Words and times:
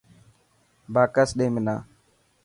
باڪس 0.93 1.29
ڏي 1.37 1.47
منا. 1.53 1.75